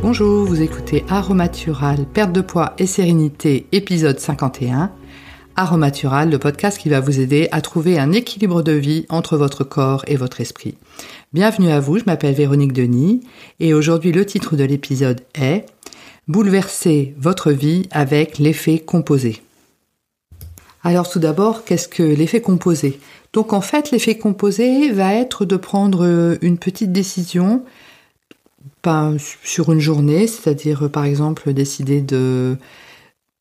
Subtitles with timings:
[0.00, 4.92] Bonjour, vous écoutez Aromatural, perte de poids et sérénité, épisode 51.
[5.56, 9.64] Aromatural, le podcast qui va vous aider à trouver un équilibre de vie entre votre
[9.64, 10.76] corps et votre esprit.
[11.32, 13.22] Bienvenue à vous, je m'appelle Véronique Denis
[13.58, 15.66] et aujourd'hui le titre de l'épisode est
[16.28, 19.42] Bouleverser votre vie avec l'effet composé.
[20.84, 23.00] Alors tout d'abord, qu'est-ce que l'effet composé?
[23.32, 27.64] Donc en fait, l'effet composé va être de prendre une petite décision
[28.82, 29.12] pas
[29.44, 32.56] sur une journée, c'est-à-dire par exemple décider de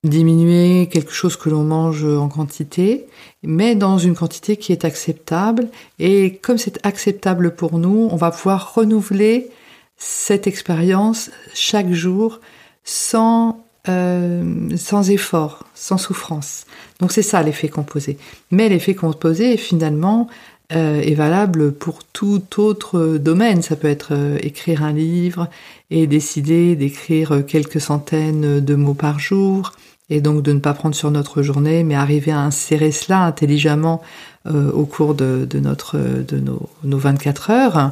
[0.03, 3.07] diminuer quelque chose que l'on mange en quantité,
[3.43, 5.67] mais dans une quantité qui est acceptable.
[5.99, 9.49] Et comme c'est acceptable pour nous, on va pouvoir renouveler
[9.97, 12.39] cette expérience chaque jour
[12.83, 14.69] sans, euh,
[15.09, 16.65] effort, sans souffrance.
[16.99, 18.17] Donc c'est ça l'effet composé.
[18.51, 20.29] Mais l'effet composé, finalement,
[20.73, 23.61] euh, est valable pour tout autre domaine.
[23.61, 25.47] Ça peut être euh, écrire un livre
[25.91, 29.71] et décider d'écrire quelques centaines de mots par jour,
[30.09, 34.01] et donc de ne pas prendre sur notre journée, mais arriver à insérer cela intelligemment
[34.45, 37.91] euh, au cours de, de, notre de nos, nos 24 heures,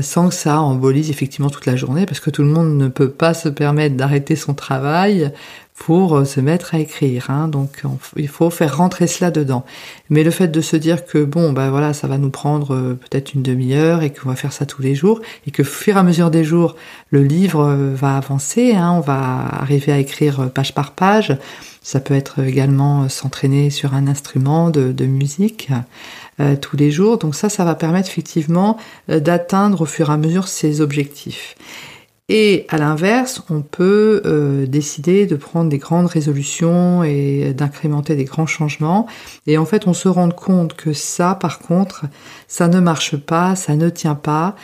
[0.00, 3.10] sans que ça embolise effectivement toute la journée, parce que tout le monde ne peut
[3.10, 5.32] pas se permettre d'arrêter son travail
[5.78, 7.30] pour euh, se mettre à écrire.
[7.30, 7.48] Hein.
[7.48, 7.82] Donc
[8.16, 9.64] il faut faire rentrer cela dedans.
[10.10, 12.94] Mais le fait de se dire que bon, ben voilà, ça va nous prendre euh,
[12.94, 15.96] peut-être une demi-heure et qu'on va faire ça tous les jours et que au fur
[15.96, 16.76] et à mesure des jours,
[17.10, 18.74] le livre euh, va avancer.
[18.74, 18.92] Hein.
[18.96, 21.36] On va arriver à écrire page par page.
[21.82, 25.70] Ça peut être également s'entraîner sur un instrument de, de musique
[26.60, 27.18] tous les jours.
[27.18, 28.76] Donc ça, ça va permettre effectivement
[29.08, 31.56] d'atteindre au fur et à mesure ses objectifs.
[32.30, 38.24] Et à l'inverse, on peut euh, décider de prendre des grandes résolutions et d'incrémenter des
[38.24, 39.06] grands changements.
[39.46, 42.04] Et en fait, on se rend compte que ça, par contre,
[42.46, 44.56] ça ne marche pas, ça ne tient pas.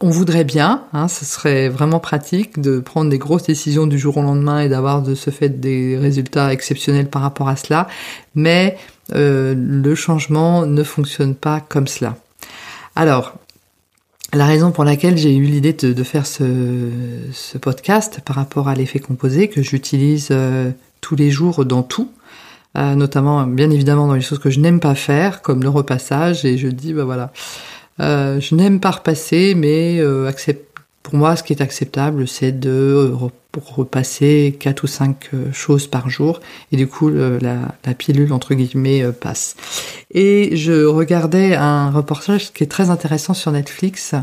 [0.00, 4.18] On voudrait bien, hein, ce serait vraiment pratique de prendre des grosses décisions du jour
[4.18, 7.88] au lendemain et d'avoir de ce fait des résultats exceptionnels par rapport à cela,
[8.34, 8.76] mais
[9.14, 12.16] euh, le changement ne fonctionne pas comme cela.
[12.94, 13.34] Alors,
[14.34, 16.42] la raison pour laquelle j'ai eu l'idée de, faire ce,
[17.60, 22.10] podcast par rapport à l'effet composé que j'utilise euh, tous les jours dans tout,
[22.76, 26.44] euh, notamment bien évidemment dans les choses que je n'aime pas faire, comme le repassage,
[26.44, 27.32] et je dis bah voilà,
[28.00, 30.67] euh, je n'aime pas repasser, mais accepte
[31.08, 33.16] pour moi, ce qui est acceptable, c'est de euh,
[33.56, 39.02] repasser quatre ou cinq euh, choses par jour, et du coup, la, pilule entre guillemets
[39.02, 39.56] euh, passe.
[40.12, 44.14] Et je regardais un reportage qui est très intéressant sur Netflix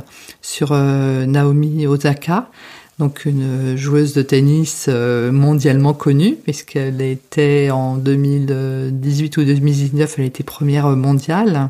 [0.43, 2.49] sur Naomi Osaka,
[2.99, 10.43] donc une joueuse de tennis mondialement connue, puisqu'elle était en 2018 ou 2019, elle était
[10.43, 11.69] première mondiale.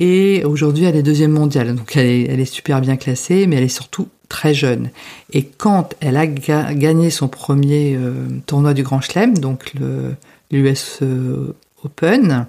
[0.00, 1.74] Et aujourd'hui, elle est deuxième mondiale.
[1.74, 4.90] Donc elle est, elle est super bien classée, mais elle est surtout très jeune.
[5.32, 9.72] Et quand elle a gagné son premier euh, tournoi du Grand Chelem, donc
[10.50, 11.54] l'US euh,
[11.84, 12.46] Open,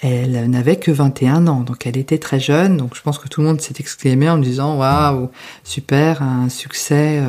[0.00, 2.76] elle n'avait que 21 ans, donc elle était très jeune.
[2.76, 5.30] Donc je pense que tout le monde s'est exclamé en disant waouh
[5.62, 7.22] super un succès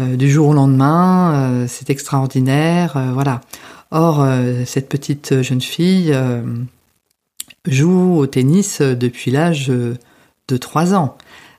[0.00, 3.42] euh, du jour au lendemain, c'est extraordinaire, voilà.
[3.92, 4.26] Or
[4.66, 6.12] cette petite jeune fille
[7.66, 9.96] joue au tennis euh, depuis l'âge euh,
[10.48, 11.16] de 3 ans.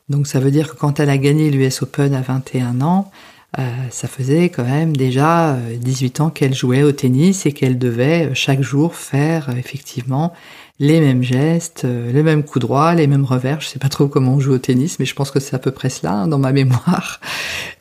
[0.09, 3.11] Donc ça veut dire que quand elle a gagné l'US Open à 21 ans,
[3.57, 8.29] euh, ça faisait quand même déjà 18 ans qu'elle jouait au tennis et qu'elle devait
[8.35, 10.33] chaque jour faire effectivement
[10.77, 13.61] les mêmes gestes, le même coup droit, les mêmes revers.
[13.61, 15.59] Je sais pas trop comment on joue au tennis, mais je pense que c'est à
[15.59, 17.21] peu près cela hein, dans ma mémoire.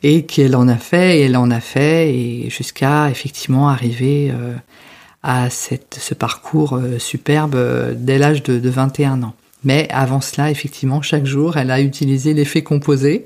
[0.01, 4.31] Et qu'elle en a fait, et elle en a fait, et jusqu'à effectivement arriver
[5.25, 9.33] à ce parcours euh, superbe euh, dès l'âge de, de 21 ans.
[9.63, 13.25] Mais avant cela, effectivement, chaque jour, elle a utilisé l'effet composé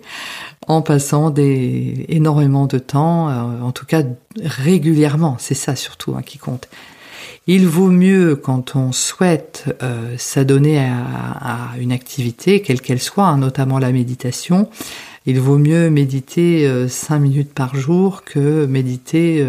[0.68, 4.04] en passant des, énormément de temps, euh, en tout cas
[4.42, 5.36] régulièrement.
[5.40, 6.70] C'est ça surtout hein, qui compte.
[7.48, 9.66] Il vaut mieux quand on souhaite
[10.18, 14.70] s'adonner à, une activité, quelle qu'elle soit, hein, notamment la méditation,
[15.26, 19.44] il vaut mieux méditer cinq minutes par jour que méditer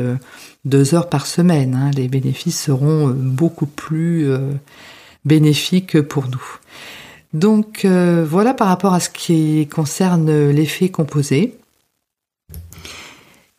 [0.65, 1.75] deux heures par semaine.
[1.75, 1.91] Hein.
[1.97, 4.39] Les bénéfices seront euh, beaucoup plus euh,
[5.25, 6.45] bénéfiques pour nous.
[7.33, 11.57] Donc euh, voilà par rapport à ce qui concerne l'effet composé.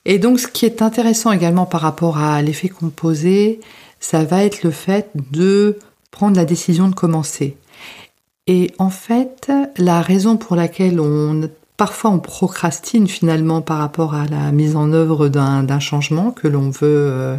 [0.06, 3.60] Et donc ce qui est intéressant également par rapport à l'effet composé,
[4.00, 5.78] ça va être le fait de
[6.10, 7.56] prendre la décision de commencer.
[8.48, 11.50] Et en fait, la raison pour laquelle on
[11.82, 16.70] Parfois, on procrastine finalement par rapport à la mise en œuvre d'un changement que l'on
[16.70, 17.38] veut euh,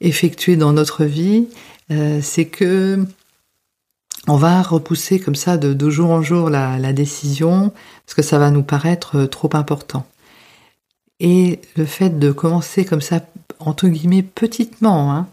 [0.00, 1.46] effectuer dans notre vie.
[1.90, 3.04] Euh, c'est que
[4.26, 7.74] on va repousser comme ça de, jour en jour la, décision
[8.06, 10.06] parce que ça va nous paraître trop important.
[11.20, 13.20] Et le fait de commencer comme ça,
[13.58, 15.26] entre guillemets, petitement, hein,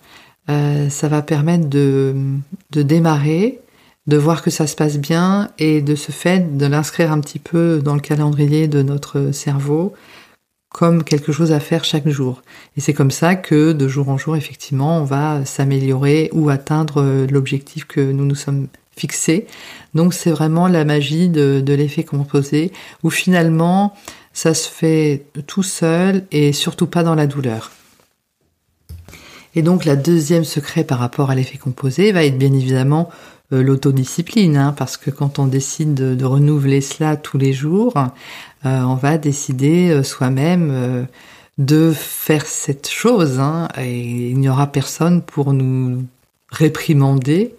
[0.50, 2.36] euh, ça va permettre de
[2.70, 3.62] démarrer,
[4.08, 7.40] de voir que ça se passe bien et de ce fait de l'inscrire un petit
[7.40, 9.94] peu dans le calendrier de notre cerveau
[10.70, 12.42] comme quelque chose à faire chaque jour.
[12.76, 17.28] Et c'est comme ça que de jour en jour, effectivement, on va s'améliorer ou atteindre
[17.30, 18.68] l'objectif que nous nous sommes
[18.98, 19.46] fixés.
[19.94, 22.72] Donc c'est vraiment la magie de, de l'effet composé
[23.04, 23.96] où finalement
[24.34, 27.72] ça se fait tout seul et surtout pas dans la douleur.
[29.56, 33.34] Et donc la deuxième secret par rapport à l'effet composé va être bien évidemment euh,
[33.62, 38.96] l'autodiscipline, hein, parce que quand on décide de, renouveler cela tous les jours, euh, on
[38.96, 41.08] va décider euh, soi-même
[41.58, 46.04] de faire cette chose, hein, et il n'y aura personne pour nous
[46.50, 47.54] réprimander,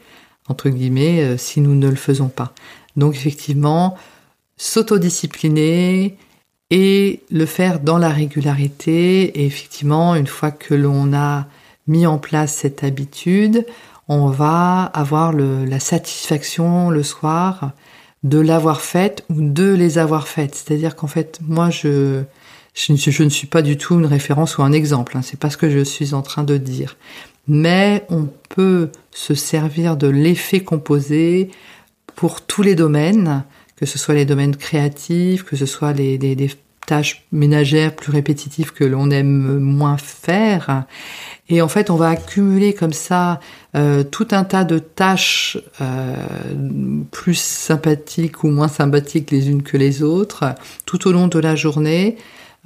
[0.49, 2.53] entre guillemets, si nous ne le faisons pas.
[2.97, 3.97] Donc effectivement,
[4.57, 6.17] s'autodiscipliner,
[6.71, 9.41] et le faire dans la régularité.
[9.41, 11.47] Et effectivement, une fois que l'on a
[11.87, 13.67] mis en place cette habitude,
[14.09, 17.73] on va avoir la satisfaction le soir
[18.23, 20.55] de l'avoir faite ou de les avoir faites.
[20.55, 22.25] C'est-à-dire qu'en fait, moi, je,
[22.89, 25.17] ne suis pas du tout une référence ou un exemple.
[25.17, 26.97] Hein, c'est pas ce que je suis en train de dire.
[27.47, 31.51] Mais on peut se servir de l'effet composé
[32.17, 33.45] pour tous les domaines,
[33.77, 36.17] que ce soit les domaines créatifs, que ce soit les
[36.87, 40.85] tâches ménagères plus répétitives que l'on aime moins faire.
[41.49, 43.41] Et en fait, on va accumuler comme ça
[43.77, 46.17] euh, tout un tas de tâches euh,
[47.11, 50.55] plus sympathiques ou moins sympathiques les unes que les autres
[50.87, 52.17] tout au long de la journée.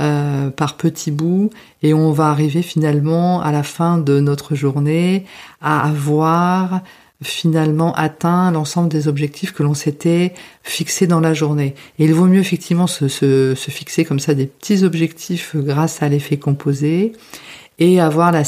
[0.00, 1.50] Euh, par petits bouts
[1.82, 5.24] et on va arriver finalement à la fin de notre journée
[5.60, 6.82] à avoir
[7.22, 11.74] finalement atteint l'ensemble des objectifs que l'on s'était fixés dans la journée.
[11.98, 16.08] Il vaut mieux effectivement se, se, se, fixer comme ça des petits objectifs grâce à
[16.08, 17.12] l'effet composé
[17.80, 18.42] et avoir la,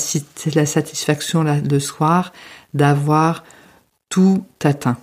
[0.54, 2.32] la satisfaction le soir
[2.74, 3.44] d'avoir
[4.08, 4.98] tout atteint.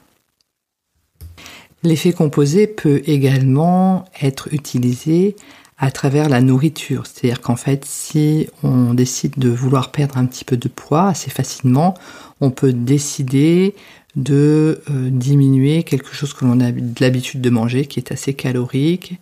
[1.83, 5.35] L'effet composé peut également être utilisé
[5.77, 7.05] à travers la nourriture.
[7.05, 11.29] C'est-à-dire qu'en fait, si on décide de vouloir perdre un petit peu de poids assez
[11.29, 11.93] facilement,
[12.41, 13.75] on peut décider
[14.15, 19.19] de euh, diminuer quelque chose que l'on a l'habitude de manger, qui est assez calorique.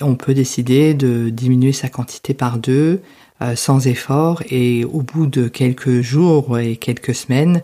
[0.00, 3.00] On peut décider de diminuer sa quantité par deux
[3.40, 7.62] euh, sans effort et au bout de quelques jours et quelques semaines,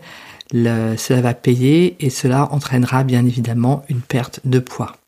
[0.51, 4.98] cela va payer et cela entraînera bien évidemment une perte de poids.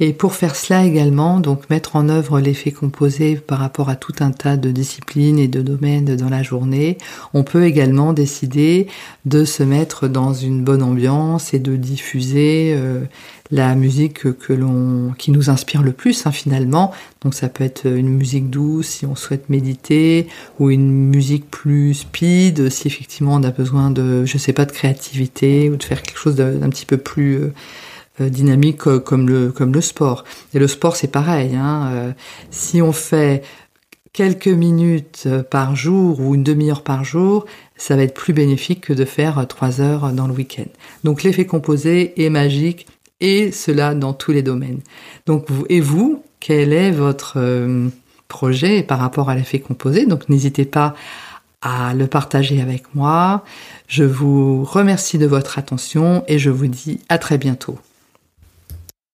[0.00, 4.14] Et pour faire cela également, donc mettre en œuvre l'effet composé par rapport à tout
[4.20, 6.98] un tas de disciplines et de domaines dans la journée,
[7.34, 8.88] on peut également décider
[9.26, 13.04] de se mettre dans une bonne ambiance et de diffuser euh,
[13.52, 16.90] la musique que l'on qui nous inspire le plus hein, finalement.
[17.20, 20.26] Donc ça peut être une musique douce si on souhaite méditer
[20.58, 24.72] ou une musique plus speed si effectivement on a besoin de je sais pas de
[24.72, 27.52] créativité ou de faire quelque chose d'un petit peu plus euh,
[28.20, 30.24] dynamique euh, comme le, comme le sport.
[30.54, 31.56] Et le sport, c'est pareil.
[31.56, 31.90] Hein.
[31.92, 32.12] Euh,
[32.50, 33.42] si on fait
[34.12, 37.46] quelques minutes par jour ou une demi-heure par jour,
[37.76, 40.68] ça va être plus bénéfique que de faire trois heures dans le week-end.
[41.02, 42.86] Donc l'effet composé est magique
[43.20, 44.80] et cela dans tous les domaines.
[45.24, 47.38] Donc et vous, quel est votre
[48.28, 50.04] projet par rapport à l'effet composé?
[50.04, 50.94] Donc n'hésitez pas
[51.62, 53.44] à le partager avec moi.
[53.88, 57.78] Je vous remercie de votre attention et je vous dis à très bientôt.